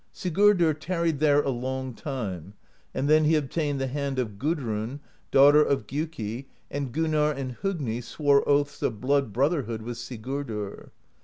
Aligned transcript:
Sigurdr 0.11 0.73
tarried 0.79 1.19
there 1.19 1.43
a 1.43 1.51
long 1.51 1.93
time, 1.93 2.55
and 2.91 3.07
then 3.07 3.23
he 3.23 3.35
obtained 3.35 3.79
the 3.79 3.85
hand 3.85 4.17
of 4.17 4.39
Gudrun, 4.39 4.99
daughter 5.29 5.61
of 5.63 5.85
Gjiiki, 5.85 6.47
and 6.71 6.91
Gunnarr 6.91 7.37
and 7.37 7.55
Hogni 7.57 8.01
swore 8.01 8.41
oaths 8.49 8.81
of 8.81 8.99
blood 8.99 9.31
brotherhood 9.31 9.83
with 9.83 9.97
Sigurdr. 9.99 10.89